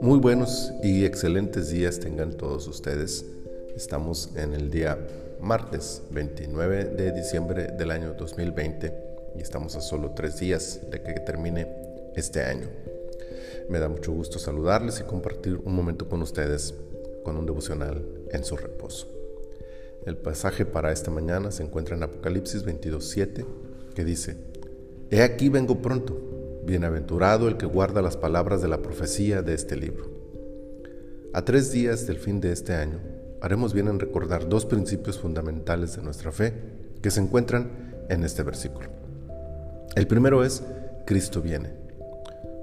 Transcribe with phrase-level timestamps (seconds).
[0.00, 3.24] Muy buenos y excelentes días tengan todos ustedes.
[3.76, 4.98] Estamos en el día
[5.40, 8.92] martes 29 de diciembre del año 2020
[9.36, 11.68] y estamos a solo tres días de que termine
[12.16, 12.68] este año.
[13.68, 16.74] Me da mucho gusto saludarles y compartir un momento con ustedes
[17.24, 19.06] con un devocional en su reposo.
[20.04, 23.44] El pasaje para esta mañana se encuentra en Apocalipsis 22.7
[23.94, 24.36] que dice,
[25.12, 26.16] He aquí vengo pronto
[26.64, 30.06] Bienaventurado el que guarda las palabras de la profecía de este libro.
[31.34, 32.98] A tres días del fin de este año,
[33.42, 36.54] haremos bien en recordar dos principios fundamentales de nuestra fe
[37.02, 38.88] que se encuentran en este versículo.
[39.96, 40.62] El primero es,
[41.04, 41.74] Cristo viene.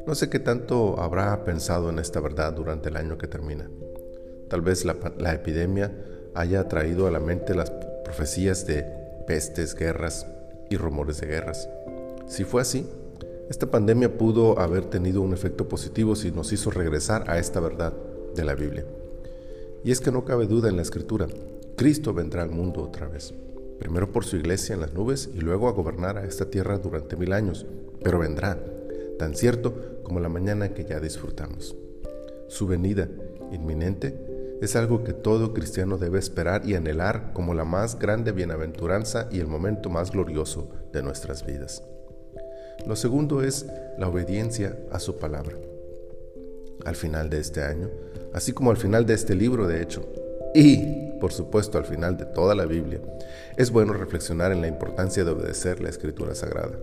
[0.08, 3.70] No sé qué tanto habrá pensado en esta verdad durante el año que termina.
[4.50, 4.96] Tal vez la,
[5.34, 5.94] epidemia
[6.34, 7.70] haya traído a la mente las
[8.04, 8.88] profecías de
[9.28, 10.26] pestes, guerras
[10.72, 11.70] y rumores de guerras.
[12.30, 12.86] Si fue así,
[13.50, 17.92] esta pandemia pudo haber tenido un efecto positivo si nos hizo regresar a esta verdad
[18.36, 18.86] de la Biblia.
[19.84, 21.26] Y es que no cabe duda en la escritura,
[21.76, 23.34] Cristo vendrá al mundo otra vez,
[23.80, 27.16] primero por su iglesia en las nubes y luego a gobernar a esta tierra durante
[27.16, 27.66] mil años,
[28.04, 28.64] pero vendrá,
[29.18, 31.76] tan cierto como la mañana que ya disfrutamos.
[32.48, 33.10] Su venida
[33.52, 39.28] inminente es algo que todo cristiano debe esperar y anhelar como la más grande bienaventuranza
[39.32, 41.82] y el momento más glorioso de nuestras vidas.
[42.88, 43.66] Lo segundo es
[43.98, 45.58] la obediencia a su palabra.
[46.86, 47.90] Al final de este año,
[48.34, 50.08] así como al final de este libro de hecho,
[50.56, 53.02] y por supuesto al final de toda la Biblia,
[53.58, 56.80] es bueno reflexionar en la importancia de obedecer la escritura sagrada.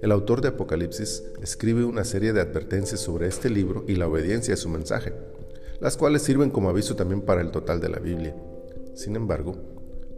[0.00, 4.54] El autor de Apocalipsis escribe una serie de advertencias sobre este libro y la obediencia
[4.54, 5.12] a su mensaje,
[5.80, 8.34] las cuales sirven como aviso también para el total de la Biblia.
[8.94, 9.56] Sin embargo,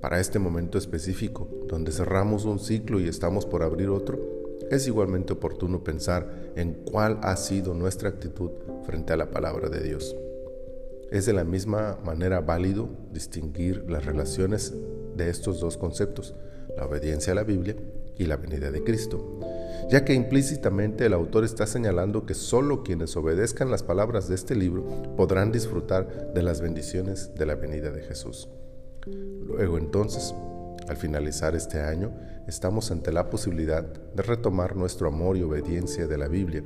[0.01, 4.38] para este momento específico, donde cerramos un ciclo y estamos por abrir otro,
[4.71, 8.51] es igualmente oportuno pensar en cuál ha sido nuestra actitud
[8.85, 10.17] frente a la palabra de Dios.
[11.11, 14.75] Es de la misma manera válido distinguir las relaciones
[15.17, 16.35] de estos dos conceptos,
[16.77, 17.77] la obediencia a la Biblia
[18.19, 19.39] y la venida de Cristo,
[19.89, 24.55] ya que implícitamente el autor está señalando que solo quienes obedezcan las palabras de este
[24.55, 24.85] libro
[25.17, 28.49] podrán disfrutar de las bendiciones de la venida de Jesús.
[29.07, 30.35] Luego entonces,
[30.89, 32.13] al finalizar este año,
[32.47, 36.63] estamos ante la posibilidad de retomar nuestro amor y obediencia de la Biblia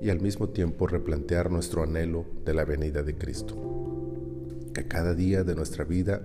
[0.00, 3.56] y al mismo tiempo replantear nuestro anhelo de la venida de Cristo.
[4.72, 6.22] Que cada día de nuestra vida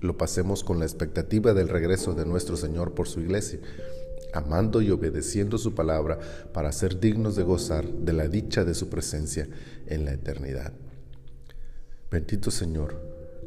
[0.00, 3.58] lo pasemos con la expectativa del regreso de nuestro Señor por su iglesia,
[4.32, 6.18] amando y obedeciendo su palabra
[6.52, 9.48] para ser dignos de gozar de la dicha de su presencia
[9.86, 10.72] en la eternidad.
[12.10, 13.00] Bendito Señor,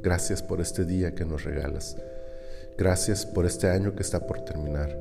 [0.03, 1.95] gracias por este día que nos regalas.
[2.77, 4.97] Gracias por este año que está por terminar.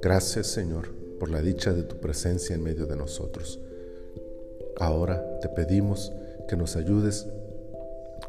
[0.00, 0.88] Gracias Señor
[1.18, 3.60] por la dicha de tu presencia en medio de nosotros.
[4.78, 6.12] Ahora te pedimos
[6.48, 7.26] que nos ayudes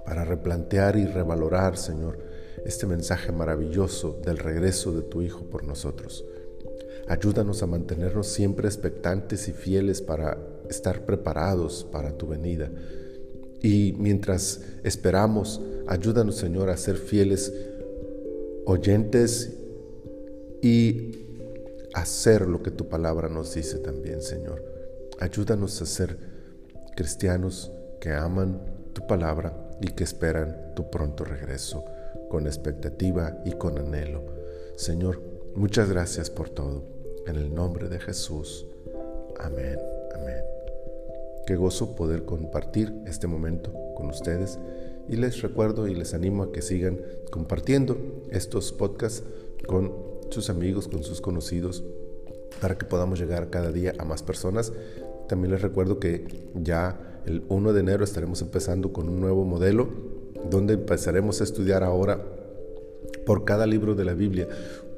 [0.04, 2.20] para replantear y revalorar, Señor,
[2.66, 6.26] este mensaje maravilloso del regreso de tu Hijo por nosotros.
[7.08, 10.38] Ayúdanos a mantenernos siempre expectantes y fieles para
[10.70, 12.70] estar preparados para tu venida.
[13.62, 17.54] Y mientras esperamos, ayúdanos, Señor, a ser fieles
[18.70, 19.58] oyentes
[20.62, 21.26] y
[21.96, 24.64] hacer lo que tu palabra nos dice también, Señor.
[25.20, 26.18] Ayúdanos a ser
[26.96, 28.62] cristianos que aman
[28.94, 31.84] tu palabra y que esperan tu pronto regreso
[32.30, 34.24] con expectativa y con anhelo.
[34.76, 35.20] Señor,
[35.56, 36.84] muchas gracias por todo.
[37.26, 38.68] En el nombre de Jesús.
[39.40, 39.80] Amén.
[40.14, 40.44] Amén.
[41.48, 44.60] Qué gozo poder compartir este momento con ustedes
[45.10, 47.00] y les recuerdo y les animo a que sigan
[47.32, 47.98] compartiendo
[48.32, 49.24] estos podcasts
[49.68, 49.92] con
[50.30, 51.84] sus amigos, con sus conocidos,
[52.62, 54.72] para que podamos llegar cada día a más personas.
[55.28, 56.26] También les recuerdo que
[56.56, 59.90] ya el 1 de enero estaremos empezando con un nuevo modelo
[60.50, 62.24] donde empezaremos a estudiar ahora
[63.26, 64.48] por cada libro de la Biblia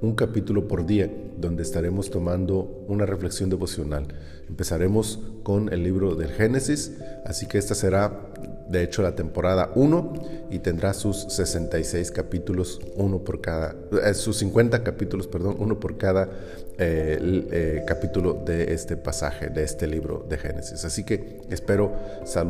[0.01, 4.07] un capítulo por día, donde estaremos tomando una reflexión devocional.
[4.49, 8.31] Empezaremos con el libro del Génesis, así que esta será
[8.69, 10.13] de hecho la temporada 1
[10.49, 15.97] y tendrá sus 66 capítulos, uno por cada, eh, sus 50 capítulos, perdón, uno por
[15.97, 16.29] cada
[16.77, 20.85] eh, eh, capítulo de este pasaje, de este libro de Génesis.
[20.85, 21.93] Así que espero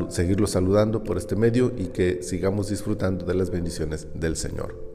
[0.09, 4.90] seguirlo saludando por este medio y que sigamos disfrutando de las bendiciones del Señor.